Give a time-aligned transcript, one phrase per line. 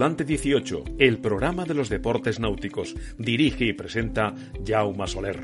[0.00, 2.96] Tripulante 18, el programa de los deportes náuticos.
[3.18, 4.34] Dirige y presenta
[4.66, 5.36] Jaume Soler.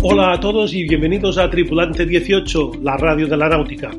[0.00, 3.90] Hola a todos y bienvenidos a Tripulante 18, la radio de la náutica.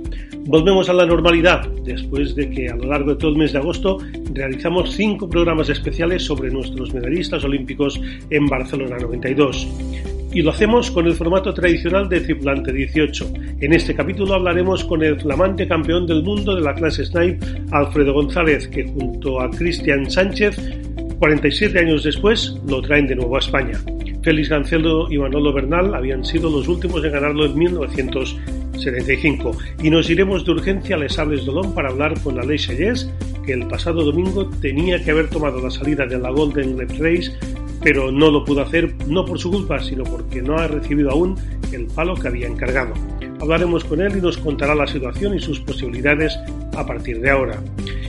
[0.47, 3.59] Volvemos a la normalidad después de que a lo largo de todo el mes de
[3.59, 3.99] agosto
[4.33, 8.01] realizamos cinco programas especiales sobre nuestros medallistas olímpicos
[8.31, 10.14] en Barcelona 92.
[10.35, 13.33] Y lo hacemos con el formato tradicional de Tripulante 18.
[13.61, 17.39] En este capítulo hablaremos con el flamante campeón del mundo de la clase Snipe,
[17.71, 20.61] Alfredo González, que junto a Cristian Sánchez,
[21.19, 23.79] 47 años después, lo traen de nuevo a España.
[24.23, 29.51] Félix Gancelo y Manolo Bernal habían sido los últimos en ganarlo en 1975.
[29.83, 33.09] Y nos iremos de urgencia a Les Sables d'Olón para hablar con Aleix Sellés,
[33.45, 37.31] que el pasado domingo tenía que haber tomado la salida de la Golden Glebe Race,
[37.85, 41.35] pero no lo pudo hacer no por su culpa, sino porque no ha recibido aún
[41.71, 42.95] el palo que había encargado.
[43.39, 46.35] Hablaremos con él y nos contará la situación y sus posibilidades
[46.75, 47.61] a partir de ahora.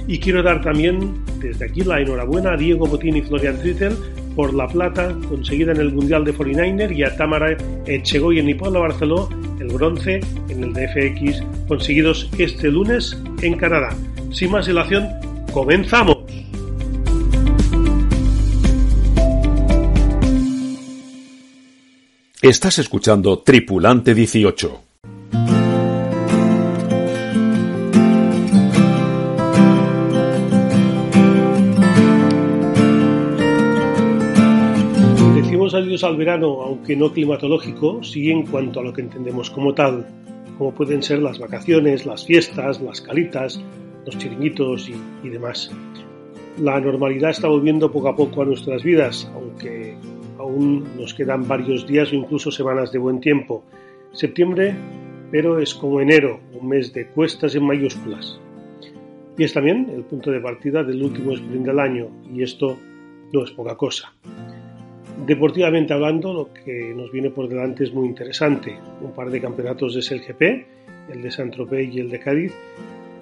[0.06, 3.92] Y quiero dar también desde aquí la enhorabuena a Diego Botín y Florian Trittel
[4.34, 8.80] por la plata conseguida en el Mundial de 49er y a Tamara Echegoyen y Pablo
[8.80, 9.28] Barceló
[9.61, 13.94] el bronce en el DFX conseguidos este lunes en Canadá.
[14.30, 15.06] Sin más dilación,
[15.52, 16.25] comenzamos.
[22.48, 24.80] Estás escuchando Tripulante 18.
[35.34, 39.74] Decimos adiós al verano, aunque no climatológico, sí en cuanto a lo que entendemos como
[39.74, 40.07] tal,
[40.57, 43.61] como pueden ser las vacaciones, las fiestas, las calitas,
[44.05, 44.95] los chiringuitos y,
[45.27, 45.73] y demás.
[46.63, 49.96] La normalidad está volviendo poco a poco a nuestras vidas, aunque
[50.39, 53.64] aún nos quedan varios días o incluso semanas de buen tiempo.
[54.13, 54.74] Septiembre,
[55.30, 58.41] pero es como enero, un mes de cuestas en mayúsculas.
[59.39, 62.79] Y es también el punto de partida del último sprint del año, y esto
[63.33, 64.13] no es poca cosa.
[65.27, 68.79] Deportivamente hablando, lo que nos viene por delante es muy interesante.
[69.01, 70.42] Un par de campeonatos de SLGP,
[71.13, 72.55] el de Saint-Tropez y el de Cádiz,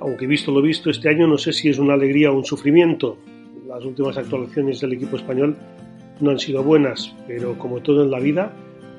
[0.00, 3.16] aunque visto lo visto este año no sé si es una alegría o un sufrimiento.
[3.66, 5.56] Las últimas actuaciones del equipo español
[6.20, 8.52] no han sido buenas, pero como todo en la vida,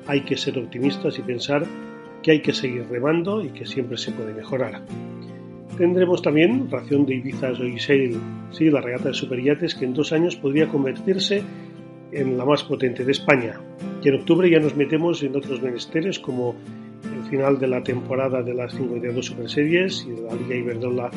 [0.06, 1.64] hay que ser optimistas y pensar
[2.22, 4.82] que hay que seguir remando y que siempre se puede mejorar.
[5.76, 7.78] Tendremos también ración de Ibiza Joy
[8.50, 11.42] sí, la regata de superyates que en dos años podría convertirse
[12.12, 13.60] en la más potente de España.
[14.02, 16.54] Y en octubre ya nos metemos en otros menesteres como
[17.04, 21.10] el final de la temporada de las 52 Super Series y de la Liga Iberdrola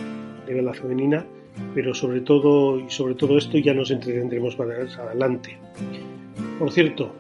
[0.46, 1.26] de vela femenina,
[1.74, 5.58] pero sobre todo y sobre todo esto ya nos entretendremos más adelante.
[6.58, 7.12] Por cierto,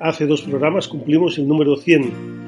[0.00, 2.38] hace dos programas cumplimos el número 100.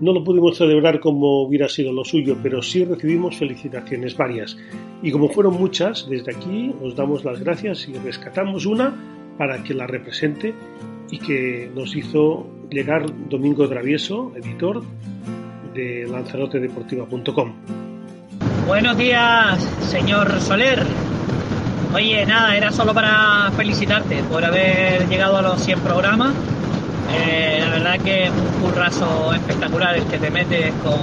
[0.00, 4.56] No lo pudimos celebrar como hubiera sido lo suyo, pero sí recibimos felicitaciones varias.
[5.02, 8.94] Y como fueron muchas, desde aquí os damos las gracias y rescatamos una
[9.36, 10.54] para que la represente
[11.10, 14.82] y que nos hizo llegar Domingo Travieso, editor
[15.74, 17.89] de lanzarotedeportiva.com.
[18.70, 19.58] Buenos días,
[19.90, 20.86] señor Soler.
[21.92, 26.32] Oye, nada, era solo para felicitarte por haber llegado a los 100 programas.
[27.12, 31.00] Eh, la verdad que es un currazo espectacular el que te metes con,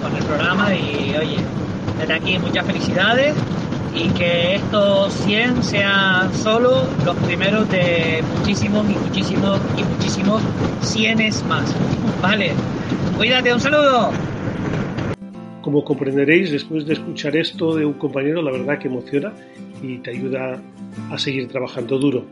[0.00, 1.36] con el programa y oye,
[1.98, 3.34] desde aquí muchas felicidades
[3.94, 10.42] y que estos 100 sean solo los primeros de muchísimos y muchísimos y muchísimos
[10.80, 11.74] cienes más.
[12.22, 12.54] Vale,
[13.18, 14.12] cuídate, un saludo.
[15.62, 19.32] Como comprenderéis, después de escuchar esto de un compañero, la verdad que emociona
[19.82, 20.62] y te ayuda
[21.10, 22.24] a seguir trabajando duro.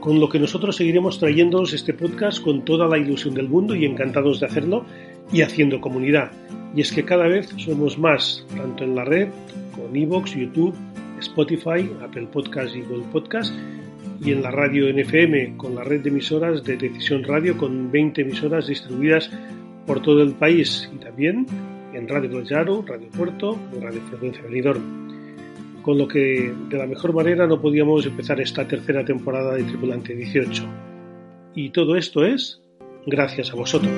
[0.00, 3.84] Con lo que nosotros seguiremos trayéndoos este podcast con toda la ilusión del mundo y
[3.84, 4.84] encantados de hacerlo
[5.32, 6.30] y haciendo comunidad.
[6.74, 9.28] Y es que cada vez somos más, tanto en la red,
[9.74, 10.74] con Evox, YouTube,
[11.20, 13.54] Spotify, Apple Podcast y Google Podcast,
[14.24, 18.22] y en la radio NFM, con la red de emisoras de Decisión Radio, con 20
[18.22, 19.30] emisoras distribuidas
[19.86, 21.46] por todo el país, y también
[21.94, 24.82] en Radio Llaro, Radio Puerto y Radio Frecuencia Benidorm.
[25.82, 30.14] con lo que de la mejor manera no podíamos empezar esta tercera temporada de Tripulante
[30.14, 30.64] 18.
[31.54, 32.62] Y todo esto es
[33.06, 33.92] gracias a vosotros.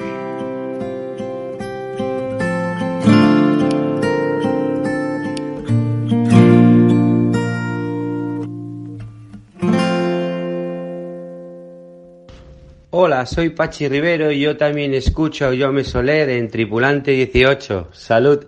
[12.98, 17.90] Hola, soy Pachi Rivero y yo también escucho a Jaume Soler en Tripulante 18.
[17.92, 18.46] Salud.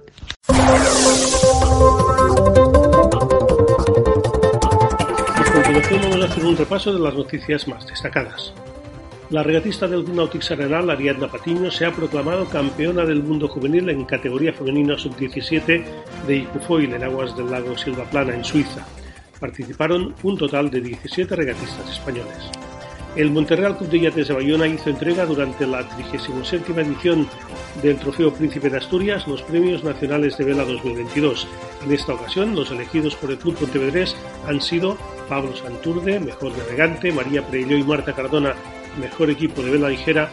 [5.53, 8.55] Continuación vamos a hacer un repaso de las noticias más destacadas.
[9.29, 14.06] La regatista del Nautic Arenal, Ariadna Patiño, se ha proclamado campeona del mundo juvenil en
[14.06, 15.85] categoría femenina sub-17
[16.27, 18.87] de Icufoil en aguas del lago Silvaplana, en Suiza.
[19.39, 22.51] Participaron un total de 17 regatistas españoles.
[23.16, 27.26] El Monterreal Club de Yates de Bayona hizo entrega durante la 37 edición
[27.82, 31.49] del Trofeo Príncipe de Asturias los Premios Nacionales de Vela 2022.
[31.84, 34.16] En esta ocasión, los elegidos por el Club Pontevedrés
[34.46, 34.96] han sido
[35.28, 38.55] Pablo Santurde, mejor navegante, María Preilló y Marta Cardona,
[39.00, 40.31] mejor equipo de vela ligera,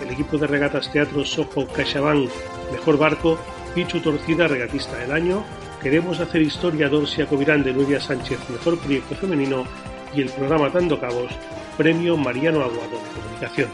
[0.00, 2.28] el equipo de regatas Teatro Sojo Cachabán,
[2.70, 3.38] mejor barco,
[3.74, 5.44] Pichu Torcida, regatista del año,
[5.82, 9.64] Queremos hacer historia Dorsia Covirán de Nuria Sánchez, mejor proyecto femenino,
[10.12, 11.30] y el programa Tando Cabos,
[11.78, 13.70] Premio Mariano Aguado Comunicación.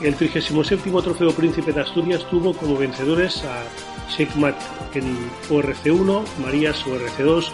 [0.00, 3.64] El 37 Trofeo Príncipe de Asturias tuvo como vencedores a
[4.08, 4.56] Sheikmat
[4.94, 5.16] en
[5.50, 7.50] ORC1, Marías ORC2,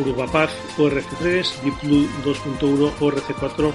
[0.00, 3.72] Urubapaz ORC3, Diplu 2.1 ORC4,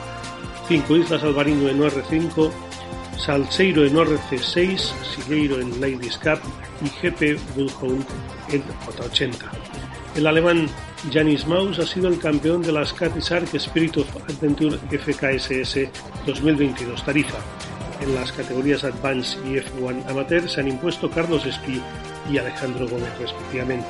[0.67, 2.51] 5 Islas Albarino en OR5,
[3.17, 6.39] Salseiro en ORC6, Sigueiro en Ladies Cup
[6.81, 8.05] y GP Bullhound
[8.51, 9.35] en J80.
[10.15, 10.67] El alemán
[11.11, 15.89] Janis Maus ha sido el campeón de las Ark Spirit of Adventure FKSS
[16.25, 17.37] 2022 Tarifa.
[18.01, 21.81] En las categorías Advance y F1 Amateur se han impuesto Carlos Espi
[22.31, 23.89] y Alejandro Gómez respectivamente.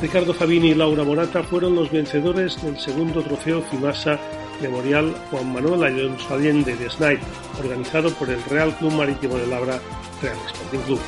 [0.00, 4.18] Ricardo Fabini y Laura Morata fueron los vencedores del segundo trofeo FIMASA
[4.62, 7.22] Memorial Juan Manuel Alonso Allende de Snipe,
[7.58, 9.80] organizado por el Real Club Marítimo de Labra
[10.22, 11.00] Real Sporting Club.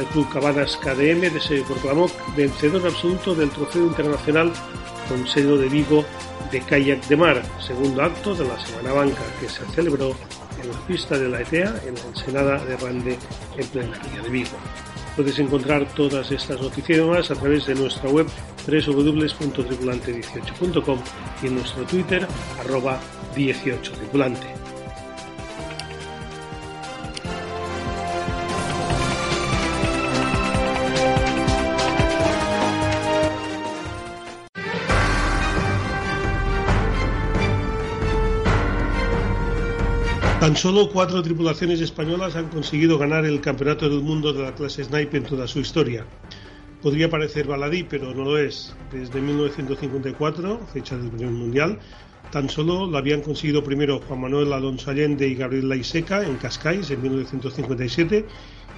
[0.00, 4.50] El Club Cabanas KDM se proclamó vencedor absoluto del Trofeo Internacional
[5.06, 6.06] Consejo de Vigo
[6.50, 10.16] de Kayak de Mar, segundo acto de la Semana Banca, que se celebró
[10.62, 13.18] en la pista de la ETEA en la Ensenada de Rande
[13.58, 14.56] en plena de Vigo.
[15.16, 18.26] Puedes encontrar todas estas noticias más a través de nuestra web
[18.66, 20.98] www.tripulante18.com
[21.42, 22.26] y en nuestro Twitter
[22.58, 22.98] arroba
[23.36, 24.59] 18tripulante.
[40.40, 44.82] Tan solo cuatro tripulaciones españolas han conseguido ganar el Campeonato del Mundo de la clase
[44.82, 46.06] Snipe en toda su historia.
[46.80, 48.74] Podría parecer baladí, pero no lo es.
[48.90, 51.78] Desde 1954, fecha del primer mundial,
[52.32, 56.90] tan solo lo habían conseguido primero Juan Manuel Alonso Allende y Gabriel Laiseca en Cascais
[56.90, 58.24] en 1957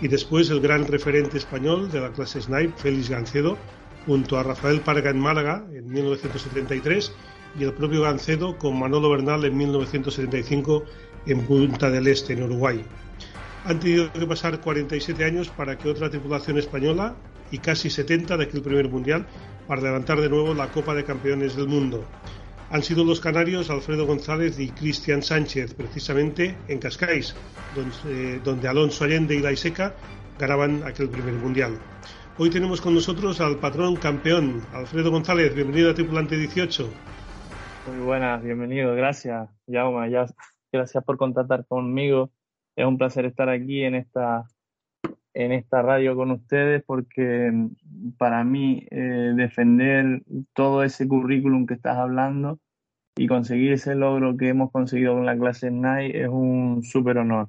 [0.01, 3.57] y después el gran referente español de la clase Snipe, Félix Gancedo,
[4.05, 7.13] junto a Rafael Parga en Málaga en 1973
[7.57, 10.85] y el propio Gancedo con Manolo Bernal en 1975
[11.27, 12.85] en Punta del Este, en Uruguay.
[13.65, 17.15] Han tenido que pasar 47 años para que otra tripulación española
[17.51, 19.27] y casi 70 de aquel primer mundial
[19.69, 22.05] para levantar de nuevo la Copa de Campeones del Mundo.
[22.71, 27.37] Han sido los canarios Alfredo González y Cristian Sánchez, precisamente en Cascais,
[27.77, 29.95] donde, donde Alonso Allende y Laiseca
[30.39, 31.79] ganaban aquel primer mundial.
[32.39, 35.55] Hoy tenemos con nosotros al patrón campeón, Alfredo González.
[35.55, 36.89] Bienvenido a Tripulante 18.
[37.89, 40.11] Muy buenas, bienvenido, gracias, Jaume.
[40.11, 40.27] Ya
[40.73, 42.31] gracias por contactar conmigo.
[42.77, 44.45] Es un placer estar aquí en esta,
[45.35, 50.23] en esta radio con ustedes porque mm, para mí eh, defender
[50.55, 52.59] todo ese currículum que estás hablando
[53.17, 57.49] y conseguir ese logro que hemos conseguido con la clase NIGHT es un súper honor,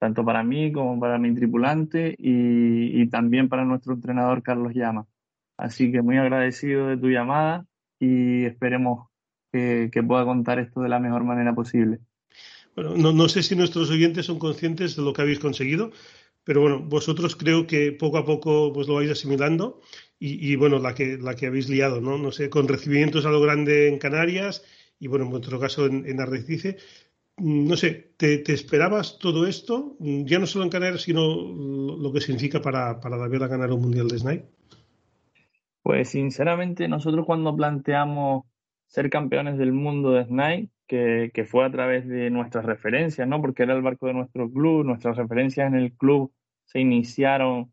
[0.00, 5.06] tanto para mí como para mi tripulante y, y también para nuestro entrenador Carlos Llama.
[5.56, 7.66] Así que muy agradecido de tu llamada
[8.00, 9.08] y esperemos
[9.52, 12.00] que, que pueda contar esto de la mejor manera posible.
[12.82, 15.90] No, no, sé si nuestros oyentes son conscientes de lo que habéis conseguido,
[16.44, 19.80] pero bueno, vosotros creo que poco a poco pues lo vais asimilando
[20.18, 22.18] y, y, bueno, la que, la que habéis liado, ¿no?
[22.18, 24.64] No sé, con recibimientos a lo grande en Canarias
[24.98, 26.76] y bueno, en vuestro caso en, en Arrecife.
[27.38, 29.96] No sé, ¿te, ¿te, esperabas todo esto?
[30.00, 31.22] Ya no solo en Canarias, sino
[31.96, 34.46] lo que significa para, para la a ganar un Mundial de Snipe.
[35.82, 38.44] Pues sinceramente nosotros cuando planteamos
[38.88, 43.40] ser campeones del mundo de Snipe, que, fue a través de nuestras referencias, ¿no?
[43.40, 46.32] Porque era el barco de nuestro club, nuestras referencias en el club
[46.64, 47.72] se iniciaron,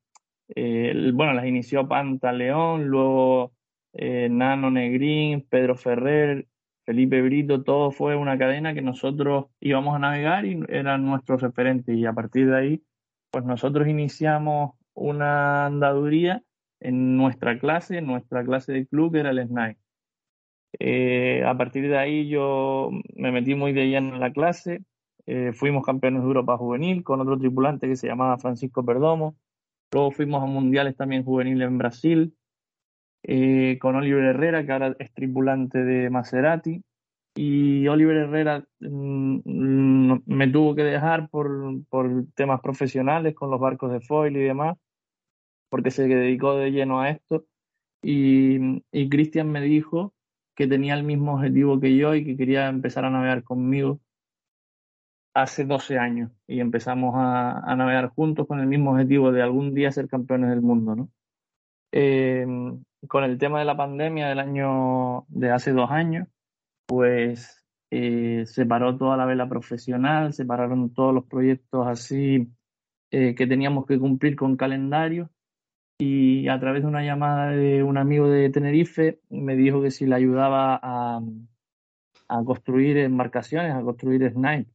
[0.49, 3.53] eh, bueno, las inició Pantaleón, luego
[3.93, 6.47] eh, Nano Negrín, Pedro Ferrer,
[6.85, 11.97] Felipe Brito, todo fue una cadena que nosotros íbamos a navegar y eran nuestros referentes.
[11.97, 12.83] Y a partir de ahí,
[13.31, 16.43] pues nosotros iniciamos una andaduría
[16.79, 19.77] en nuestra clase, en nuestra clase de club, que era el SNAI.
[20.79, 24.83] Eh, a partir de ahí yo me metí muy de lleno en la clase,
[25.25, 29.35] eh, fuimos campeones de Europa juvenil con otro tripulante que se llamaba Francisco Perdomo,
[29.91, 32.35] luego fuimos a mundiales también juveniles en Brasil,
[33.23, 36.83] eh, con Oliver Herrera, que ahora es tripulante de Maserati,
[37.35, 43.59] y Oliver Herrera mm, mm, me tuvo que dejar por, por temas profesionales con los
[43.59, 44.77] barcos de foil y demás,
[45.69, 47.45] porque se dedicó de lleno a esto.
[48.01, 50.14] Y, y Cristian me dijo
[50.55, 53.99] que tenía el mismo objetivo que yo y que quería empezar a navegar conmigo
[55.33, 59.91] hace 12 años y empezamos a, navegar juntos con el mismo objetivo de algún día
[59.91, 61.09] ser campeones del mundo, ¿no?
[61.91, 62.45] Eh,
[63.07, 66.27] con el tema de la pandemia del año de hace dos años,
[66.87, 72.47] pues eh, se paró toda la vela profesional, se pararon todos los proyectos así
[73.11, 75.29] eh, que teníamos que cumplir con calendario
[75.97, 80.05] y a través de una llamada de un amigo de Tenerife me dijo que si
[80.05, 81.21] le ayudaba a,
[82.45, 84.69] construir embarcaciones, a construir snipe.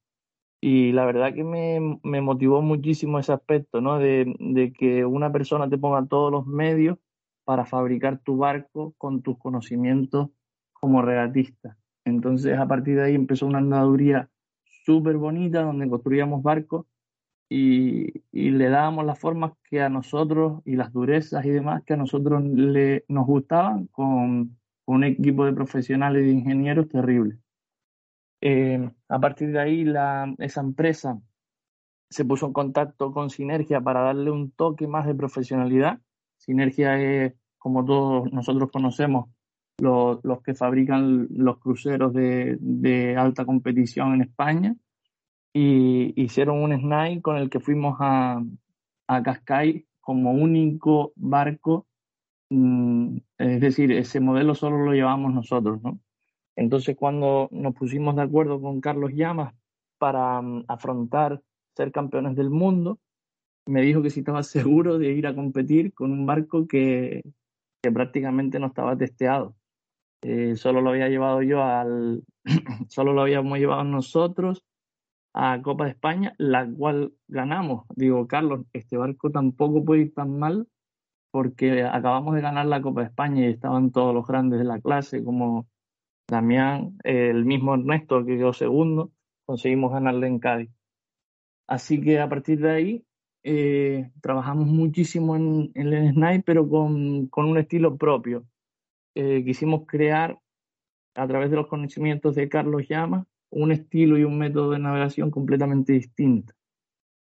[0.63, 3.99] Y la verdad que me, me motivó muchísimo ese aspecto, ¿no?
[3.99, 6.99] De, de, que una persona te ponga todos los medios
[7.45, 10.29] para fabricar tu barco con tus conocimientos
[10.73, 11.79] como regatista.
[12.05, 14.31] Entonces, a partir de ahí empezó una andaduría
[14.85, 16.87] súper bonita donde construíamos barcos
[17.51, 21.97] y, le dábamos las formas que a nosotros y las durezas y demás que a
[21.97, 27.39] nosotros le, nos gustaban con, un equipo de profesionales y de ingenieros terrible.
[28.41, 31.21] Eh, a partir de ahí la, esa empresa
[32.09, 36.01] se puso en contacto con Sinergia para darle un toque más de profesionalidad.
[36.39, 39.29] Sinergia es, como todos nosotros conocemos,
[39.79, 44.77] los, los que fabrican los cruceros de, de alta competición en España
[45.53, 48.43] y hicieron un SNAI con el que fuimos a,
[49.09, 51.87] a Cascais como único barco,
[52.51, 56.01] mm, es decir, ese modelo solo lo llevamos nosotros, ¿no?
[56.57, 59.55] Entonces cuando nos pusimos de acuerdo con Carlos Llamas
[59.99, 61.43] para mm, afrontar
[61.77, 62.99] ser campeones del mundo,
[63.67, 67.23] me dijo que si estaba seguro de ir a competir con un barco que,
[67.83, 69.55] que prácticamente no estaba testeado.
[70.23, 72.25] Eh, solo lo había llevado yo al,
[72.89, 74.65] solo lo habíamos llevado nosotros
[75.33, 77.87] a Copa de España, la cual ganamos.
[77.95, 80.69] Digo, Carlos, este barco tampoco puede ir tan mal
[81.31, 84.81] porque acabamos de ganar la Copa de España y estaban todos los grandes de la
[84.81, 85.69] clase, como
[86.29, 89.13] Damián, el mismo Ernesto que quedó segundo,
[89.47, 90.71] conseguimos ganarle en Cádiz.
[91.67, 93.05] Así que a partir de ahí
[93.43, 98.45] eh, trabajamos muchísimo en, el Snipe, pero con, con, un estilo propio.
[99.15, 100.39] Eh, quisimos crear,
[101.15, 105.31] a través de los conocimientos de Carlos Llama, un estilo y un método de navegación
[105.31, 106.55] completamente distinto.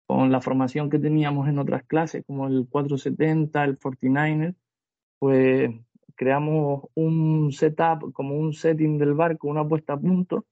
[0.07, 4.55] Con la formación que teníamos en otras clases, como el 470, el 49er,
[5.19, 5.71] pues
[6.15, 10.45] creamos un setup, como un setting del barco, una puesta a punto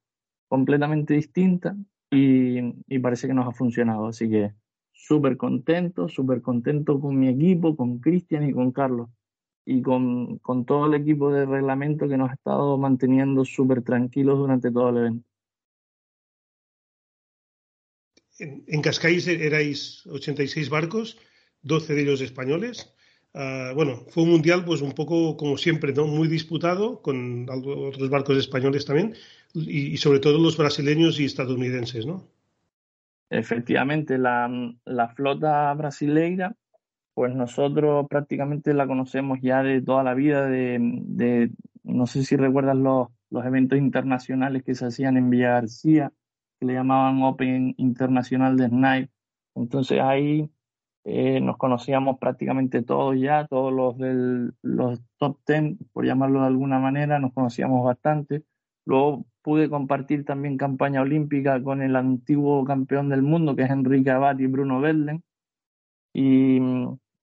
[0.47, 1.75] completamente distinta
[2.11, 4.07] y, y parece que nos ha funcionado.
[4.07, 4.53] Así que
[4.91, 9.09] súper contento, súper contento con mi equipo, con Cristian y con Carlos
[9.65, 14.37] y con, con todo el equipo de reglamento que nos ha estado manteniendo súper tranquilos
[14.37, 15.32] durante todo el evento.
[18.39, 21.17] En, en Cascais erais 86 barcos,
[21.61, 22.93] 12 de ellos españoles.
[23.33, 26.05] Uh, bueno, fue un mundial pues un poco como siempre, ¿no?
[26.05, 29.15] Muy disputado con otros barcos españoles también
[29.55, 32.27] y, sobre todo los brasileños y estadounidenses, ¿no?
[33.31, 34.49] Efectivamente, la,
[35.15, 36.55] flota brasileira,
[37.15, 41.49] pues nosotros prácticamente la conocemos ya de toda la vida, de
[41.83, 46.11] no sé si recuerdas los, los eventos internacionales que se hacían en Villa García,
[46.63, 49.11] le llamaban Open Internacional de Snipe.
[49.55, 50.49] Entonces ahí
[51.05, 56.47] eh, nos conocíamos prácticamente todos ya, todos los del los top 10, por llamarlo de
[56.47, 58.43] alguna manera, nos conocíamos bastante.
[58.85, 64.11] Luego pude compartir también campaña olímpica con el antiguo campeón del mundo, que es Enrique
[64.11, 65.23] Abad y Bruno Bedlen.
[66.13, 66.59] Y,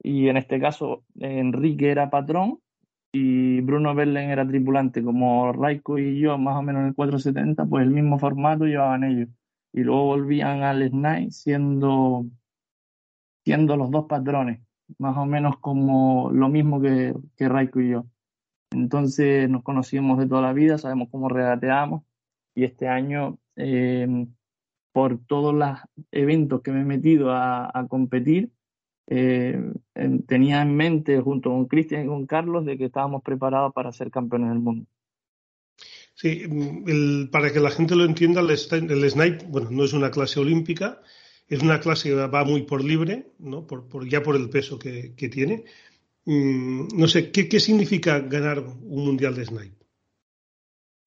[0.03, 2.61] y en este caso, Enrique era patrón
[3.13, 7.67] y Bruno Berlen era tripulante, como Raiko y yo, más o menos en el 470,
[7.67, 9.29] pues el mismo formato llevaban ellos.
[9.73, 12.27] Y luego volvían al SNAI siendo,
[13.45, 14.61] siendo los dos patrones,
[14.99, 18.07] más o menos como lo mismo que, que Raiko y yo.
[18.73, 22.05] Entonces nos conocíamos de toda la vida, sabemos cómo regateamos
[22.55, 24.27] y este año, eh,
[24.93, 25.79] por todos los
[26.13, 28.53] eventos que me he metido a competir,
[29.13, 29.61] eh,
[30.29, 34.09] tenía en mente, junto con Cristian y con Carlos, de que estábamos preparados para ser
[34.09, 34.87] campeones del mundo.
[36.15, 36.45] Sí,
[37.33, 41.01] para que la gente lo entienda, el, snipe, bueno, no es una clase olímpica,
[41.49, 43.67] es una clase que va muy por libre, ¿no?
[43.67, 45.65] por, ya por el peso que, tiene.
[46.27, 49.87] Mm, no sé, ¿qué, significa ganar un mundial de snipe?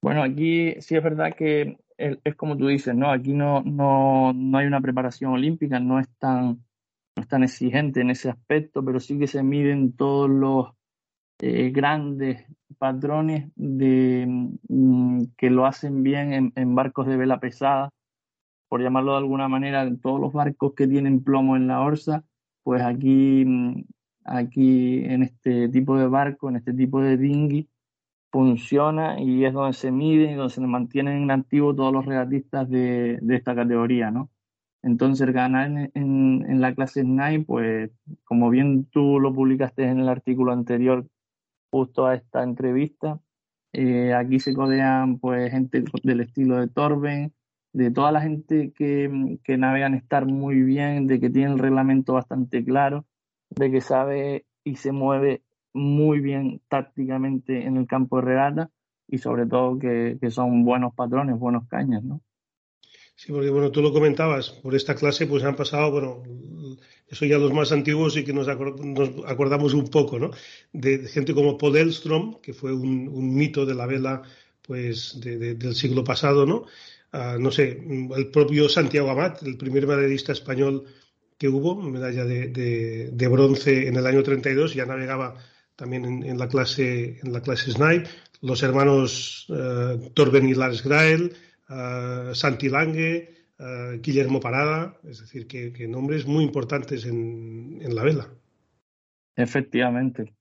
[0.01, 3.11] Bueno, aquí sí es verdad que es, como tú dices, ¿no?
[3.11, 6.65] Aquí no, no, no hay una preparación olímpica, no es tan
[7.15, 10.67] no es tan exigente en ese aspecto, pero sí que se miden todos los
[11.39, 12.45] eh, grandes
[12.77, 14.25] patrones de,
[14.69, 17.89] mm, que lo hacen bien en, barcos de vela pesada,
[18.69, 22.23] por llamarlo de alguna manera, en todos los barcos que tienen plomo en la orza,
[22.63, 23.83] pues aquí, mm,
[24.25, 27.69] aquí en este tipo de barco, en este tipo de dinghy,
[28.31, 32.69] funciona y es donde se miden y donde se mantienen en activo todos los regatistas
[32.69, 34.29] de, de esta categoría, ¿no?
[34.83, 37.91] Entonces, ganar en, la clase SNAI, pues
[38.25, 41.07] como bien tú lo publicaste en el artículo anterior
[41.71, 43.19] justo a esta entrevista,
[43.73, 47.33] eh, aquí se codean pues gente del estilo de Torben,
[47.73, 52.13] de toda la gente que, que navegan estar muy bien, de que tiene el reglamento
[52.13, 53.05] bastante claro,
[53.49, 58.71] de que sabe y se mueve muy bien tácticamente en el campo de regata
[59.07, 62.21] y sobre todo que, que son buenos patrones, buenos cañas, ¿no?
[63.23, 66.23] Sí, porque bueno, tú lo comentabas, por esta clase pues han pasado, bueno,
[67.07, 70.31] eso ya los más antiguos y que nos, acordamos un poco, ¿no?
[70.73, 74.23] De, gente como Paul Elstrom, que fue un, mito de la vela
[74.61, 76.65] pues del siglo pasado, ¿no?
[77.13, 77.81] Ah, no sé,
[78.13, 80.83] el propio Santiago Amat, el primer medallista español
[81.37, 85.35] que hubo, medalla de, bronce en el año 32, ya navegaba
[85.77, 88.09] también en, la clase en la clase Snipe,
[88.41, 91.33] los hermanos uh, Torben y Lars Grael,
[91.69, 93.33] uh, Santi Lange,
[94.01, 98.27] Guillermo Parada, es decir, que, nombres muy importantes en, la vela.
[99.35, 100.33] Efectivamente.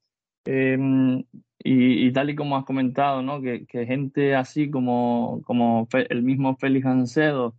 [0.44, 1.22] Em,
[1.62, 3.40] y, tal y como has comentado, ¿no?
[3.40, 7.54] que, gente así como, como el mismo Félix Ancedo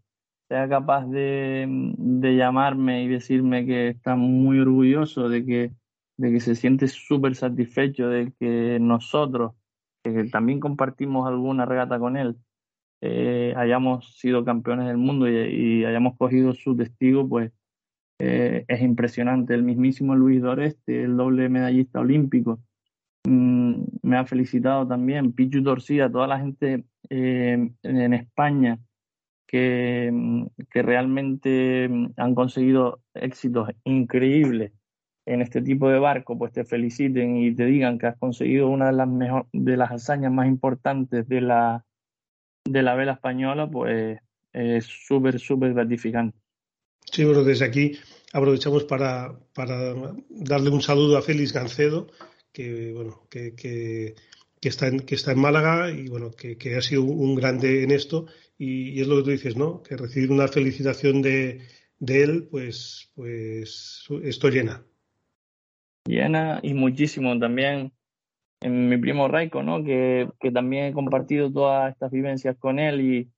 [0.50, 1.66] sea capaz de,
[1.98, 5.72] de, llamarme y decirme que está muy orgulloso de que,
[6.18, 9.54] de que se siente súper satisfecho de que nosotros,
[10.04, 12.36] que también compartimos alguna regata con él,
[13.06, 17.52] eh, hayamos sido campeones del mundo y, hayamos cogido su testigo, pues
[18.20, 19.54] eh, es impresionante.
[19.54, 22.62] El mismísimo Luis Doreste, el doble medallista olímpico,
[23.26, 25.34] mm, me ha felicitado también.
[25.34, 28.80] Pichu Torcida, toda la gente eh, en España
[29.48, 34.72] que, mm, que realmente mm, han conseguido éxitos increíbles
[35.26, 38.88] en este tipo de barco, pues te feliciten y te digan que has conseguido una
[38.88, 41.86] de las mejor, de las hazañas más importantes de la
[42.66, 44.20] de la vela española, pues
[44.52, 46.38] es súper, súper gratificante.
[47.12, 47.98] Sí, bueno, desde aquí
[48.32, 49.94] aprovechamos para, para
[50.30, 52.08] darle un saludo a Félix Gancedo,
[52.52, 54.16] que bueno, que, que,
[54.60, 57.84] que, está, en, que está en Málaga y bueno, que, que ha sido un grande
[57.84, 58.28] en esto.
[58.58, 59.84] Y, es lo que tú dices, ¿no?
[59.84, 61.62] Que recibir una felicitación de,
[62.00, 64.84] de él, pues, pues esto llena.
[66.06, 67.92] Llena y muchísimo también
[68.64, 69.84] en mi primo Raico, ¿no?
[69.84, 73.30] Que, que, también he compartido todas estas vivencias con él y,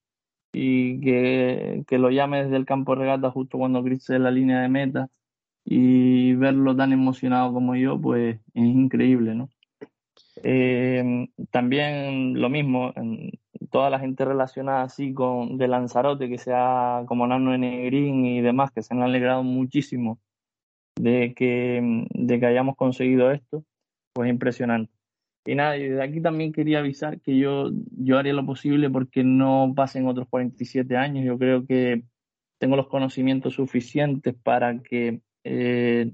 [0.53, 4.61] y que, que, lo llame desde el campo de regata justo cuando cruce la línea
[4.61, 5.09] de meta
[5.65, 9.49] y verlo tan emocionado como yo, pues es increíble, ¿no?
[10.43, 12.93] Eh, también lo mismo,
[13.71, 18.71] toda la gente relacionada así con de Lanzarote, que sea como Nano Negrín y demás,
[18.71, 20.19] que se han alegrado muchísimo
[20.95, 23.63] de que, de que hayamos conseguido esto,
[24.13, 24.94] pues impresionante.
[25.45, 29.23] Y nada, y de aquí también quería avisar que yo, yo haría lo posible porque
[29.23, 31.23] no pasen otros 47 años.
[31.23, 32.03] Yo creo que
[32.57, 36.11] tengo los conocimientos suficientes para que eh,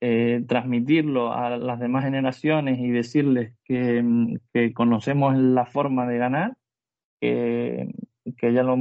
[0.00, 4.04] eh, transmitirlo a las demás generaciones y decirles que,
[4.52, 6.54] que conocemos la forma de ganar,
[7.20, 7.94] que,
[8.36, 8.76] que ya lo,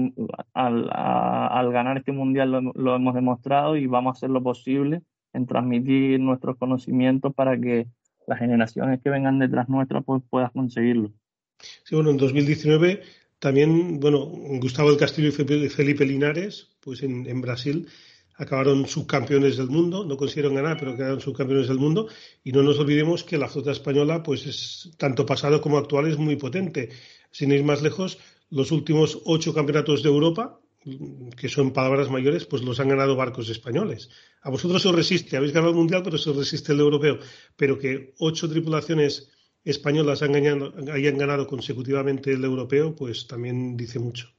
[0.54, 5.04] al, al, ganar este mundial lo, lo hemos demostrado y vamos a hacer lo posible
[5.32, 7.88] en transmitir nuestros conocimientos para que
[8.27, 11.12] las generaciones que vengan detrás nuestra pues puedas conseguirlo.
[11.83, 13.01] Sí, bueno, en 2019
[13.43, 14.25] también, bueno,
[14.62, 17.89] Gustavo del Castillo y Felipe Linares, pues en, Brasil
[18.38, 22.07] acabaron subcampeones del mundo, no consiguieron ganar, pero quedaron subcampeones del mundo,
[22.45, 26.17] y no nos olvidemos que la flota española, pues es tanto pasado como actual, es
[26.17, 26.88] muy potente.
[27.31, 28.17] Sin ir más lejos,
[28.49, 30.62] los últimos ocho campeonatos de Europa,
[31.38, 34.10] que son palabras mayores, pues los han ganado barcos españoles.
[34.41, 37.19] A vosotros os resiste, habéis ganado el mundial, pero se os resiste el europeo.
[37.56, 39.32] Pero que ocho tripulaciones
[39.63, 44.30] españolas hayan ganado consecutivamente el europeo, pues también dice mucho.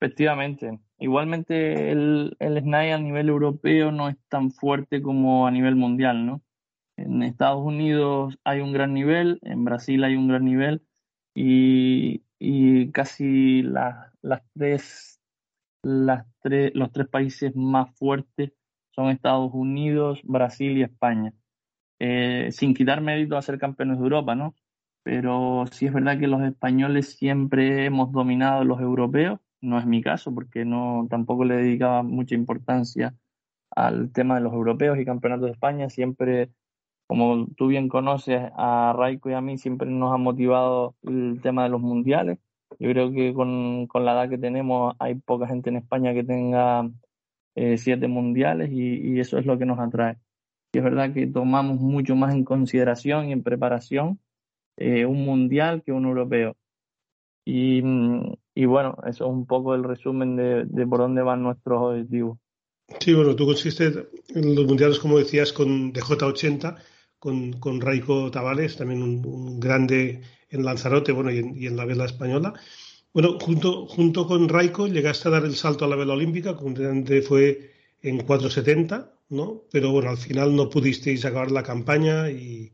[0.00, 0.78] Efectivamente.
[0.98, 6.24] Igualmente el, el SNAI a nivel europeo no es tan fuerte como a nivel mundial,
[6.24, 6.42] ¿no?
[6.96, 10.82] En Estados Unidos hay un gran nivel, en Brasil hay un gran nivel
[11.34, 15.15] y, y casi las tres,
[15.86, 18.52] los tres países más fuertes
[18.90, 21.32] son Estados Unidos, Brasil y España.
[21.98, 24.54] Eh, sin quitar mérito a ser campeones de Europa, ¿no?
[25.02, 29.86] Pero sí es verdad que los españoles siempre hemos dominado a los europeos, no es
[29.86, 33.14] mi caso porque no tampoco le dedicaba mucha importancia
[33.70, 36.50] al tema de los europeos y campeonatos de España, siempre
[37.06, 41.64] como tú bien conoces, a Raiko y a mí siempre nos ha motivado el tema
[41.64, 42.38] de los mundiales.
[42.78, 46.24] Yo creo que con, con la edad que tenemos hay poca gente en España que
[46.24, 46.90] tenga
[47.54, 50.18] eh, siete mundiales y, eso es lo que nos atrae.
[50.72, 54.20] Y es verdad que tomamos mucho más en consideración y en preparación
[54.76, 56.56] eh, un mundial que un europeo.
[57.46, 57.82] Y,
[58.54, 62.38] y, bueno, eso es un poco el resumen de, de por dónde van nuestros objetivos.
[63.00, 66.76] Sí, bueno, tú consiste en los mundiales, como decías, con DJ80
[67.18, 70.22] con, con Raico Tavales, también un, grande
[70.56, 72.54] en Lanzarote bueno, y en, la vela española.
[73.12, 77.22] Bueno, junto, junto con Raico llegaste a dar el salto a la vela olímpica, concretamente
[77.22, 79.62] fue en 470, ¿no?
[79.72, 82.72] Pero bueno, al final no pudisteis acabar la campaña y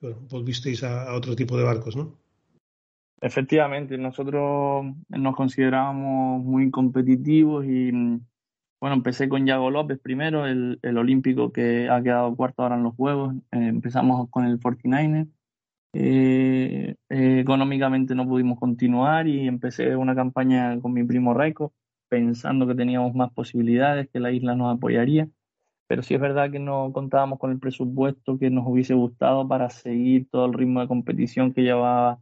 [0.00, 2.18] volvisteis a, otro tipo de barcos, ¿no?
[3.20, 7.90] Efectivamente, nosotros nos considerábamos muy competitivos y
[8.80, 12.84] bueno, empecé con Yago López primero, el, el olímpico que ha quedado cuarto ahora en
[12.84, 13.34] los Juegos.
[13.50, 15.26] Eh, empezamos con el 49
[16.00, 21.74] eh, eh, económicamente no pudimos continuar y empecé una campaña con mi primo Raico,
[22.08, 25.28] pensando que teníamos más posibilidades, que la isla nos apoyaría.
[25.88, 29.70] Pero sí es verdad que no contábamos con el presupuesto que nos hubiese gustado para
[29.70, 32.20] seguir todo el ritmo de competición que llevaba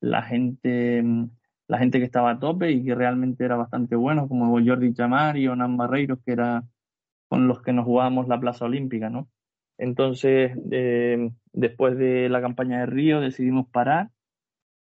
[0.00, 1.30] la gente mm,
[1.68, 5.36] la gente que estaba a tope y que realmente era bastante bueno, como Jordi Chamar
[5.36, 6.64] y Onan Barreiros, que era
[7.28, 9.28] con los que nos jugábamos la Plaza Olímpica, ¿no?
[9.78, 14.10] Entonces, eh, después de la campaña de Río, decidimos parar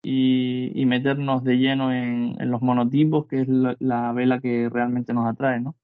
[0.03, 5.61] y, meternos de lleno en, los monotipos, que es la, vela que realmente nos atrae,
[5.61, 5.77] ¿no?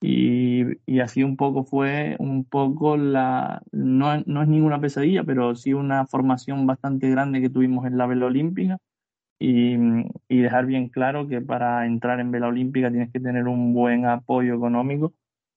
[0.00, 5.56] Y, y, así un poco fue, un poco la, no, no es ninguna pesadilla, pero
[5.56, 8.78] sí una formación bastante grande que tuvimos en la vela olímpica
[9.40, 9.76] y,
[10.28, 14.06] y, dejar bien claro que para entrar en vela olímpica tienes que tener un buen
[14.06, 15.14] apoyo económico,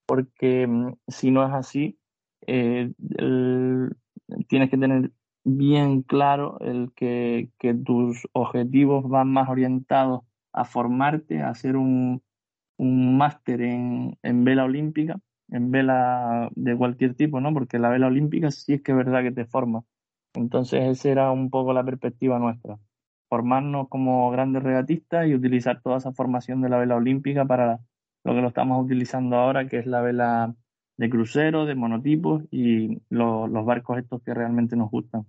[0.08, 1.99] porque mm, si no es así,
[2.47, 2.91] eh,
[4.48, 5.12] tienes que tener
[5.44, 7.50] bien claro el que,
[7.86, 10.22] tus objetivos van más orientados
[10.54, 12.22] a formarte, a hacer un,
[12.78, 17.54] un máster en, en vela olímpica, en vela de cualquier tipo, ¿no?
[17.54, 19.84] Porque la vela olímpica sí es que es verdad que te forma.
[20.34, 22.80] Entonces esa era un poco la perspectiva nuestra
[23.32, 27.80] formarnos como grandes regatistas y utilizar toda esa formación de la vela olímpica para
[28.26, 30.54] lo que lo estamos utilizando ahora, que es la vela
[30.97, 35.25] de crucero, de monotipos y los barcos estos que realmente nos gustan.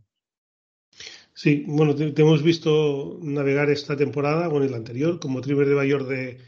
[1.35, 5.75] Sí, bueno, te, hemos visto navegar esta temporada, bueno, y la anterior, como trimmer de
[5.75, 6.38] mayor de,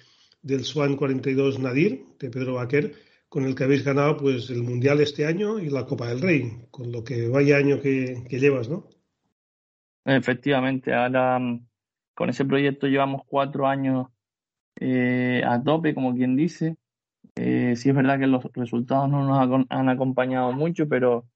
[0.42, 2.94] del Swan 42 Nadir, de Pedro Baquer,
[3.28, 6.66] con el que habéis ganado pues el Mundial este año y la Copa del Rey,
[6.70, 8.88] con lo que vaya año que, que llevas, ¿no?
[10.04, 11.66] Efectivamente, ahora mm,
[12.14, 14.08] con ese proyecto llevamos cuatro años
[14.76, 16.76] eh, a tope, como quien dice.
[17.76, 21.26] Sí es verdad que los resultados no nos han acompañado mucho, pero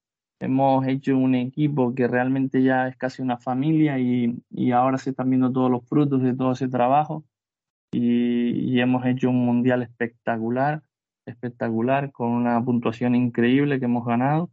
[0.40, 5.30] hemos hecho un equipo que realmente ya es casi una familia y, ahora se están
[5.30, 7.24] viendo todos los frutos de todo ese trabajo
[7.92, 10.82] y, y hemos hecho un mundial espectacular,
[11.26, 14.50] espectacular, con una puntuación increíble que hemos ganado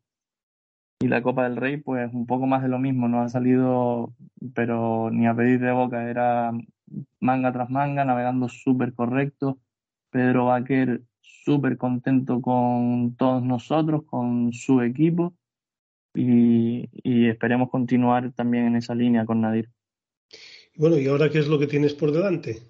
[0.99, 4.13] y la Copa del Rey, pues un poco más de lo mismo, no ha salido,
[4.53, 6.51] pero ni a pedir de boca, era
[7.19, 9.59] manga tras manga, navegando súper correcto.
[10.09, 11.01] Pedro Baquer
[11.45, 15.34] súper contento con todos nosotros, con su equipo
[16.13, 19.69] y, y, esperemos continuar también en esa línea con Nadir.
[20.75, 22.63] Bueno, ¿y ahora qué es lo que tienes por delante?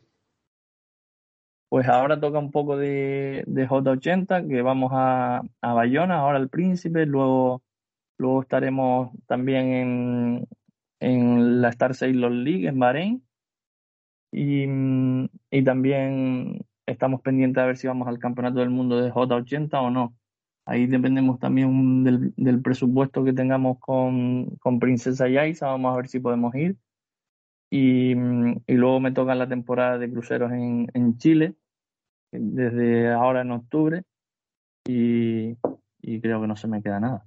[1.70, 6.50] Pues ahora toca un poco de, de J80, que vamos a, a Bayona, ahora el
[6.50, 7.64] Príncipe, luego
[8.18, 10.48] Luego estaremos también en,
[11.00, 13.28] en la Star Sailor League en Bahrein.
[14.32, 14.66] Y,
[15.52, 19.90] y también estamos pendientes a ver si vamos al Campeonato del Mundo de J80 o
[19.90, 20.16] no.
[20.66, 25.68] Ahí dependemos también del, del presupuesto que tengamos con, con Princesa Yaisa.
[25.68, 26.76] Vamos a ver si podemos ir.
[27.70, 31.56] Y, y, luego me toca la temporada de cruceros en, en Chile,
[32.32, 34.04] desde ahora en octubre.
[34.88, 35.58] Y,
[36.02, 37.26] y creo que no se me queda nada.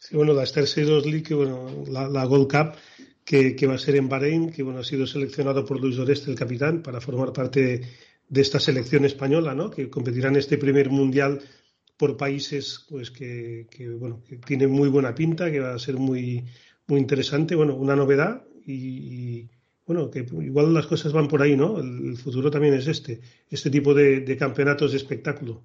[0.00, 2.76] Sí, bueno, la Star Sailors League, bueno, la, la Gold Cup,
[3.24, 6.30] que, que, va a ser en Bahrein, que bueno, ha sido seleccionado por Luis Oreste,
[6.30, 7.82] el capitán, para formar parte
[8.28, 9.70] de esta selección española, ¿no?
[9.70, 11.40] que competirá en este primer mundial
[11.96, 13.66] por países pues que,
[13.98, 16.44] bueno que tienen muy buena pinta, que va a ser muy
[16.86, 19.48] muy interesante, bueno una novedad y,
[19.86, 21.80] bueno que igual las cosas van por ahí, ¿no?
[21.80, 25.64] El, futuro también es este este tipo de, campeonatos de espectáculo.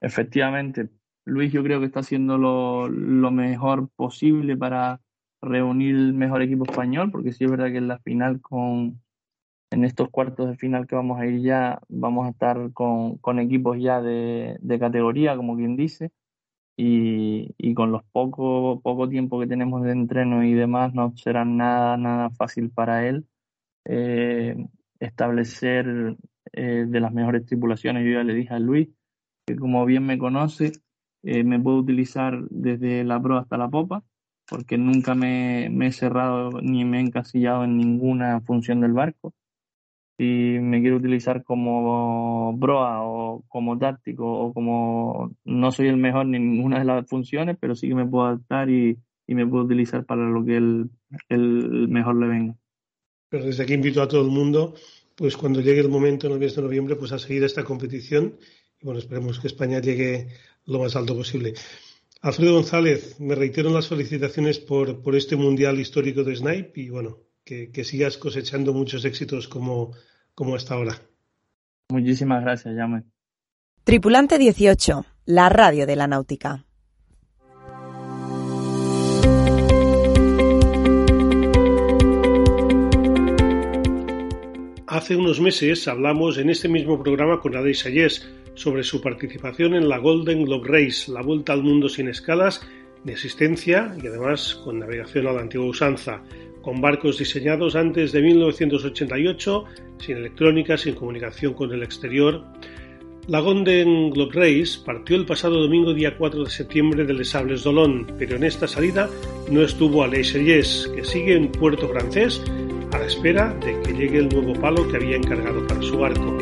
[0.00, 0.88] Efectivamente,
[1.24, 5.00] Luis yo creo que está haciendo lo, lo mejor posible para
[5.40, 9.01] reunir el mejor equipo español, porque sí es verdad que en la final con
[9.72, 13.38] en estos cuartos de final que vamos a ir ya, vamos a estar con, con
[13.38, 16.12] equipos ya de, de, categoría, como quien dice,
[16.76, 21.44] y, y, con los poco, poco tiempo que tenemos de entreno y demás, no será
[21.44, 23.26] nada, nada fácil para él
[23.84, 24.56] eh,
[25.00, 26.16] establecer
[26.52, 28.04] eh, de las mejores tripulaciones.
[28.04, 28.88] Yo ya le dije a Luis
[29.46, 30.72] que como bien me conoce,
[31.24, 34.04] eh, me puedo utilizar desde la proa hasta la popa,
[34.48, 39.34] porque nunca me, me he cerrado ni me he encasillado en ninguna función del barco
[40.22, 46.26] si me quiero utilizar como broa o como táctico o como no soy el mejor
[46.26, 50.04] en ninguna de las funciones, pero sí que me puedo adaptar y, me puedo utilizar
[50.04, 50.90] para lo que el,
[51.30, 52.54] el mejor le venga.
[53.30, 54.74] Pero desde aquí invito a todo el mundo,
[55.16, 58.34] pues cuando llegue el momento en el mes de noviembre, pues a seguir esta competición
[58.78, 60.28] y bueno, esperemos que España llegue
[60.66, 61.54] lo más alto posible.
[62.20, 67.18] Alfredo González, me reitero las felicitaciones por, por este Mundial Histórico de Snipe y bueno,
[67.44, 69.92] que, sigas cosechando muchos éxitos como,
[70.34, 70.96] como hasta ahora.
[71.90, 73.04] Muchísimas gracias, Llame.
[73.84, 76.64] Tripulante 18, la radio de la náutica.
[84.86, 87.74] Hace unos meses hablamos en este mismo programa con Adey
[88.54, 92.60] sobre su participación en la Golden Globe Race, la vuelta al mundo sin escalas,
[93.02, 96.22] de asistencia y además con navegación a la antigua usanza
[96.62, 99.64] con barcos diseñados antes de 1988,
[99.98, 102.42] sin electrónica, sin comunicación con el exterior.
[103.28, 107.62] La Golden Globe Race partió el pasado domingo día 4 de septiembre del de Sables
[107.62, 109.08] d'Olón, pero en esta salida
[109.50, 112.42] no estuvo Aleix que sigue en puerto francés
[112.92, 116.36] a la espera de que llegue el nuevo palo que había encargado para su barco.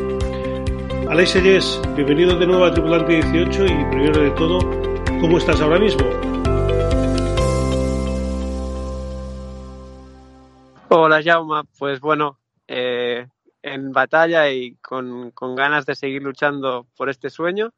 [1.07, 1.35] Aleix
[1.95, 4.59] bienvenido de nuevo a Tripulante 18 y primero de todo,
[5.19, 6.30] ¿cómo estás ahora mismo?
[10.93, 13.25] Hola Jauma, pues bueno, eh,
[13.61, 17.71] en batalla y con, ganas de seguir luchando por este sueño,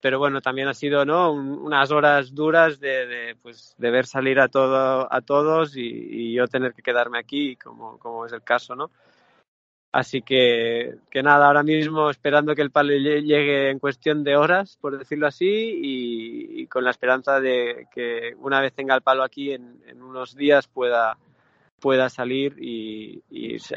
[0.00, 1.30] pero bueno, también ha sido ¿no?
[1.30, 6.74] unas horas duras de, pues, de ver salir a, todo, a todos y, yo tener
[6.74, 8.90] que quedarme aquí, como, como es el caso, ¿no?
[9.92, 14.76] Así que, que nada, ahora mismo esperando que el palo llegue en cuestión de horas,
[14.80, 19.52] por decirlo así, y, con la esperanza de que una vez tenga el palo aquí
[19.52, 21.16] en, en unos días pueda
[21.80, 23.22] pueda salir y,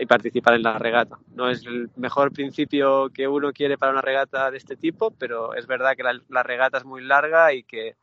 [0.07, 1.17] participar en la regata.
[1.35, 5.53] No es el mejor principio que uno quiere para una regata de este tipo, pero
[5.55, 7.95] es verdad que la, regata es muy larga y que,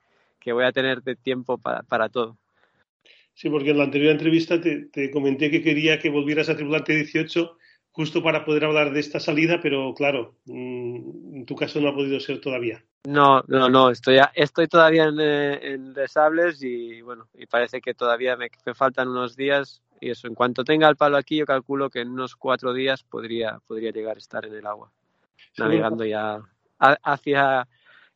[0.46, 2.38] voy a tener de tiempo para, todo.
[3.34, 7.58] Sí, porque en la anterior entrevista te, comenté que quería que volvieras a Tripulante 18
[7.90, 11.94] justo para poder hablar de esta salida, pero claro, mm, en tu caso no ha
[11.94, 12.82] podido ser todavía.
[13.04, 17.94] No, no, no, estoy, estoy todavía en, eh, en Desables y bueno, y parece que
[17.94, 21.90] todavía me, faltan unos días y eso, en cuanto tenga el palo aquí, yo calculo
[21.90, 24.90] que en unos cuatro días podría, podría llegar a estar en el agua,
[25.56, 26.40] navegando ya
[26.78, 27.66] hacia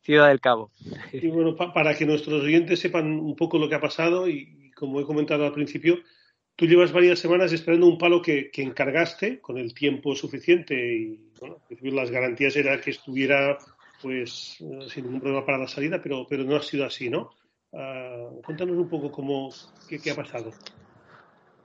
[0.01, 0.71] Ciudad del Cabo.
[1.11, 4.99] Y bueno, para que nuestros oyentes sepan un poco lo que ha pasado y como
[4.99, 5.99] he comentado al principio,
[6.55, 11.31] tú llevas varias semanas esperando un palo que, que encargaste con el tiempo suficiente y
[11.39, 11.59] bueno,
[11.95, 13.57] las garantías era que estuviera
[14.01, 14.57] pues
[14.89, 17.31] sin ningún problema para la salida, pero, pero no ha sido así, ¿no?
[17.73, 19.49] Ah, cuéntanos un poco cómo,
[19.87, 20.51] qué, qué ha pasado.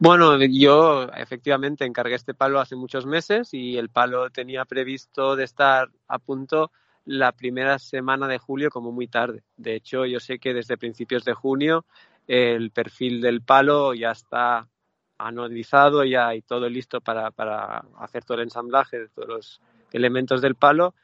[0.01, 5.43] Bueno, yo efectivamente encargué este palo hace muchos meses y el palo tenía previsto de
[5.43, 6.71] estar a punto
[7.05, 9.43] la primera semana de julio como muy tarde.
[9.57, 11.85] De hecho, yo sé que desde principios de junio
[12.29, 14.69] el perfil del palo ya está
[15.19, 20.41] anodizado ya y todo listo para, para hacer todo el ensamblaje de todos los elementos
[20.41, 20.95] del palo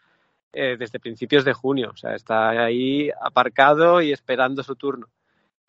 [0.52, 1.90] eh, desde principios de junio.
[1.92, 5.08] O sea, está ahí aparcado y esperando su turno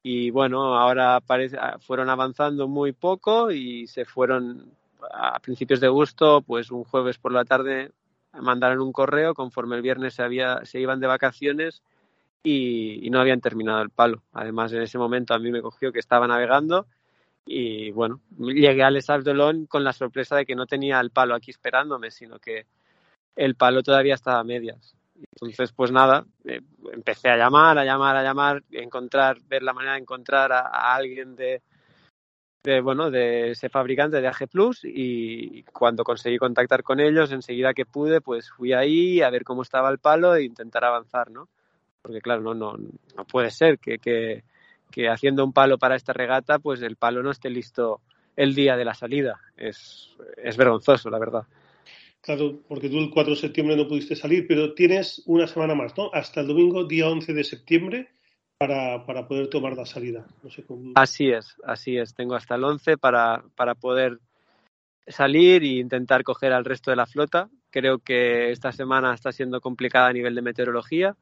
[0.07, 4.71] y bueno, ahora ah, fueron avanzando muy poco y se fueron
[5.11, 7.91] a principios de agosto, pues un jueves por la tarde
[8.33, 11.81] mandaron un correo conforme el viernes se, había, se iban de vacaciones
[12.43, 14.21] y, no habían terminado el palo.
[14.33, 16.85] Además, en ese momento a mí me cogió que estaba navegando
[17.43, 19.07] y bueno, llegué al Les
[19.67, 22.67] con la sorpresa de que no tenía el palo aquí esperándome, sino que
[23.35, 24.95] el palo todavía estaba a medias.
[25.15, 29.93] Entonces, pues nada, eh, empecé a llamar, a llamar, a llamar, encontrar, ver la manera
[29.93, 31.61] de encontrar a, alguien de,
[32.63, 37.73] de, bueno, de ese fabricante de AG Plus y cuando conseguí contactar con ellos, enseguida
[37.73, 41.47] que pude, pues fui ahí a ver cómo estaba el palo e intentar avanzar, ¿no?
[42.01, 44.43] Porque claro, no, no, no puede ser que, que,
[44.91, 48.01] que haciendo un palo para esta regata, pues el palo no esté listo
[48.35, 49.39] el día de la salida.
[49.55, 51.43] Es, es vergonzoso, la verdad.
[52.25, 55.95] Claro, porque tú el 4 de septiembre no pudiste salir, pero tienes una semana más,
[55.95, 56.09] ¿no?
[56.11, 58.09] Hasta el domingo, día 11 de septiembre,
[58.57, 60.25] para, para poder tomar la salida.
[60.95, 62.15] Así es, así es.
[62.15, 64.17] Tengo hasta el 11 para, para poder
[65.05, 67.47] salir e intentar coger al resto de la flota.
[67.69, 71.15] Creo que esta semana está siendo complicada a nivel de meteorología.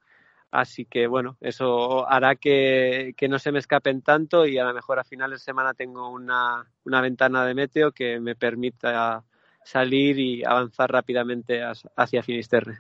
[0.52, 4.74] Así que bueno, eso hará que, que, no se me escapen tanto y a lo
[4.74, 9.26] mejor a finales de semana tengo una, una ventana de meteo que me permita
[9.66, 11.62] salir y avanzar rápidamente
[11.96, 12.80] hacia Finisterre.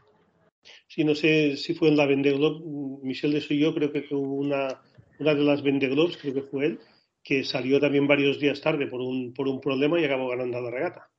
[0.87, 2.61] Sí, no sé si fue en la Vendeglob,
[3.03, 4.81] Michel de yo creo que fue una,
[5.19, 6.79] una de las Vendeglobs, creo que fue él,
[7.23, 10.71] que salió también varios días tarde por un, por un problema y acabó ganando la
[10.71, 11.09] regata.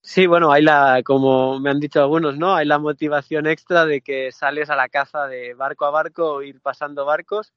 [0.00, 2.54] Sí, bueno, hay la, como me han dicho algunos, ¿no?
[2.54, 6.60] Hay la motivación extra de que sales a la caza de barco a barco, ir
[6.60, 7.52] pasando barcos,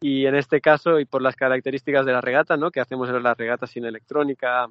[0.00, 2.70] y en este caso, y por las características de la regata, ¿no?
[2.70, 4.68] Que hacemos en las regatas sin electrónica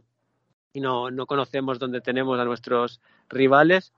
[0.75, 3.93] y no, no conocemos dónde tenemos a nuestros rivales,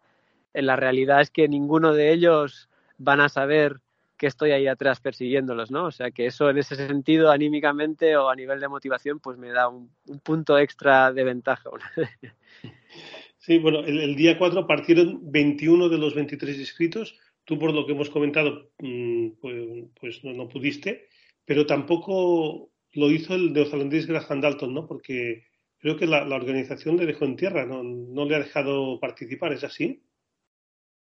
[0.54, 3.82] en la realidad es que ninguno de ellos van a saber
[4.18, 5.86] que estoy ahí atrás persiguiéndolos, ¿no?
[5.86, 9.50] O sea que eso en ese sentido, anímicamente o a nivel de motivación, pues me
[9.50, 11.70] da un, un punto extra de ventaja.
[13.38, 17.16] sí, bueno, el, el, día 4 partieron 21 de los 23 inscritos.
[17.46, 21.08] Tú, por lo que hemos comentado, mmm, pues, pues no, no, pudiste,
[21.46, 24.88] pero tampoco lo hizo el neozelandés Graham Dalton, ¿no?
[24.88, 25.46] Porque
[25.80, 27.84] creo que la, la organización le dejó en tierra, ¿no?
[27.84, 30.02] no le ha dejado participar, ¿es así?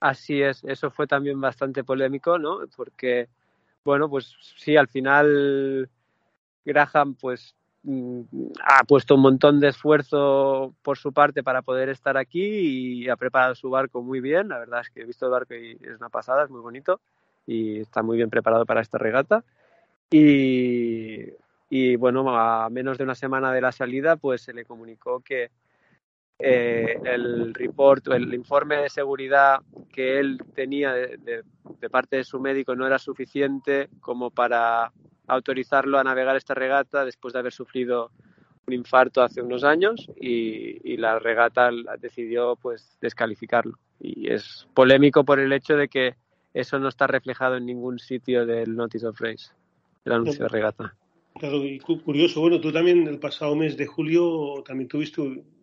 [0.00, 2.60] Así es, eso fue también bastante polémico, ¿no?
[2.76, 3.28] Porque,
[3.84, 5.88] bueno, pues sí, al final
[6.64, 8.20] Graham, pues mm,
[8.62, 12.42] ha puesto un montón de esfuerzo por su parte para poder estar aquí
[13.04, 14.48] y ha preparado su barco muy bien.
[14.48, 17.00] La verdad es que he visto el barco y es una pasada, es muy bonito
[17.46, 19.44] y está muy bien preparado para esta regata.
[20.10, 21.30] Y,
[21.76, 25.50] y bueno, a menos de una semana de la salida, pues se le comunicó que,
[26.38, 29.58] eh, el report, el informe de seguridad
[29.92, 31.42] que él tenía de,
[31.90, 34.92] parte de su médico no era suficiente como para
[35.26, 38.12] autorizarlo a navegar esta regata después de haber sufrido
[38.68, 45.24] un infarto hace unos años y, y la regata decidió pues descalificarlo y es polémico
[45.24, 46.14] por el hecho de que
[46.52, 49.50] eso no está reflejado en ningún sitio del Notice of Race,
[50.04, 50.94] el anuncio de regata.
[51.38, 55.20] Claro, y curioso, bueno, tú también el pasado mes de julio también tuviste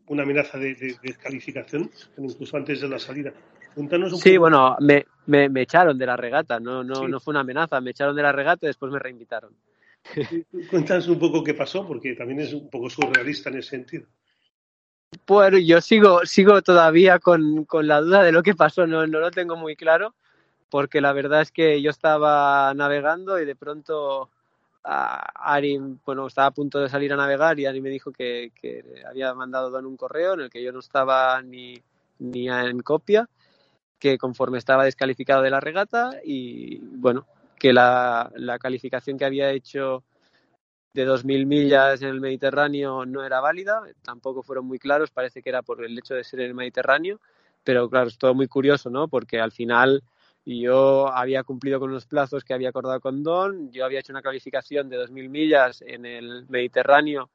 [0.07, 3.33] una amenaza de, de, de descalificación, incluso antes de la salida.
[3.73, 4.39] Cuéntanos un sí, poco.
[4.41, 7.07] bueno, me, me, me, echaron de la regata, no, no, sí.
[7.07, 9.55] no fue una amenaza, me echaron de la regata y después me reinvitaron.
[10.69, 14.07] Cuéntanos un poco qué pasó, porque también es un poco surrealista en ese sentido.
[15.25, 19.19] Bueno, yo sigo, sigo todavía con, con la duda de lo que pasó, no, no
[19.19, 20.15] lo tengo muy claro,
[20.69, 24.29] porque la verdad es que yo estaba navegando y de pronto
[24.83, 28.51] a Ari, bueno, estaba a punto de salir a navegar y Ari me dijo que,
[28.59, 31.81] que había mandado Don un correo en el que yo no estaba ni,
[32.19, 33.29] ni en copia,
[33.99, 39.51] que conforme estaba descalificado de la regata y bueno, que la, la calificación que había
[39.51, 40.03] hecho
[40.93, 45.49] de 2.000 millas en el Mediterráneo no era válida, tampoco fueron muy claros, parece que
[45.49, 47.19] era por el hecho de ser en el Mediterráneo,
[47.63, 49.07] pero claro, es todo muy curioso, ¿no?
[49.07, 50.03] Porque al final
[50.43, 54.13] y yo había cumplido con los plazos que había acordado con Don, yo había hecho
[54.13, 57.29] una calificación de 2.000 millas en el Mediterráneo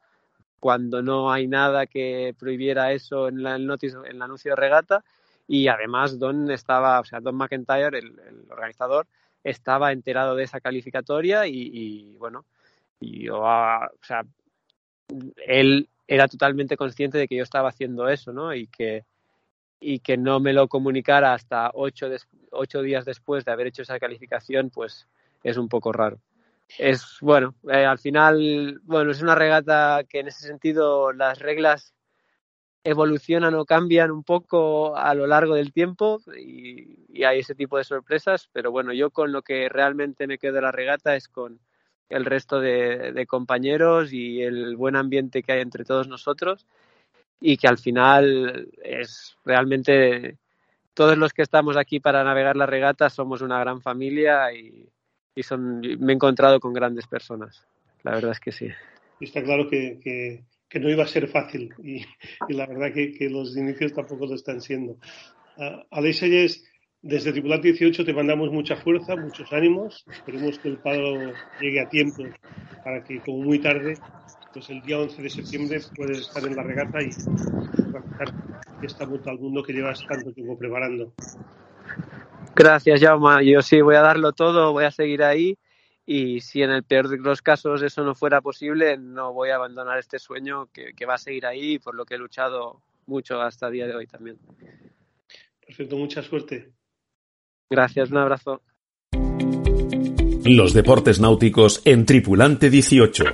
[0.59, 4.57] cuando no hay nada que prohibiera eso en, la, el, notice, en el anuncio de
[4.57, 5.05] regata
[5.47, 9.07] y además Don estaba, o sea, Don McIntyre, el, el organizador,
[9.45, 12.45] estaba enterado de esa calificatoria y, y bueno,
[12.99, 14.25] y yo, o sea,
[15.47, 18.55] él era totalmente consciente de que yo estaba haciendo eso, ¿no?
[18.55, 19.05] Y que,
[19.81, 22.09] y que no me lo comunicara hasta ocho,
[22.83, 25.07] días después de haber hecho esa calificación, pues
[25.43, 26.19] es un poco raro.
[26.79, 31.95] Es bueno, eh, al final, bueno, es una regata que en ese sentido las reglas
[32.83, 37.85] evolucionan o cambian un poco a lo largo del tiempo y, hay ese tipo de
[37.85, 41.61] sorpresas, pero bueno, yo con lo que realmente me quedo de la regata es con
[42.09, 46.67] el resto de compañeros y el buen ambiente que hay entre todos nosotros
[47.41, 50.39] y que al final es realmente
[50.95, 54.89] todos los que estamos aquí para navegar la regata somos una gran familia y,
[55.35, 57.67] y son, me he encontrado con grandes personas.
[58.03, 58.69] La verdad es que sí.
[59.21, 62.05] Está claro que, que, que no iba a ser fácil y,
[62.49, 64.97] y la verdad que, que, los inicios tampoco lo están siendo.
[65.59, 66.23] Uh, Aleix
[67.03, 70.05] desde Tripulante 18 te mandamos mucha fuerza, muchos ánimos.
[70.11, 72.25] Esperemos que el paro llegue a tiempo
[72.83, 73.95] para que, como muy tarde,
[74.57, 77.11] pues el día 11 de septiembre puedes estar en la regata y
[78.83, 81.13] esta vuelta al mundo que llevas tanto tiempo preparando.
[82.54, 83.44] Gracias, Jaume.
[83.44, 85.59] Yo sí voy a darlo todo, voy a seguir ahí
[86.07, 89.57] y si en el peor de los casos eso no fuera posible, no voy a
[89.57, 93.42] abandonar este sueño que, que va a seguir ahí por lo que he luchado mucho
[93.42, 94.38] hasta el día de hoy también.
[95.67, 96.73] Perfecto, mucha suerte.
[97.69, 98.63] Gracias, un abrazo.
[100.46, 103.25] Los deportes náuticos en Tripulante 18.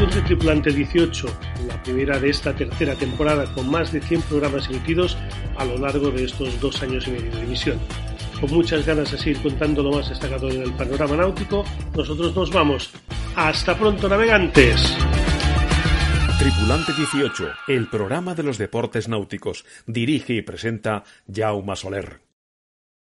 [0.00, 1.26] Edición de Tripulante 18,
[1.68, 5.18] la primera de esta tercera temporada con más de 100 programas emitidos
[5.58, 7.78] a lo largo de estos dos años y medio de emisión.
[8.40, 12.50] Con muchas ganas de seguir contando lo más destacado en el panorama náutico, nosotros nos
[12.50, 12.90] vamos.
[13.36, 14.96] Hasta pronto, navegantes.
[16.38, 19.66] Tripulante 18, el programa de los deportes náuticos.
[19.86, 22.29] Dirige y presenta Jaume Soler.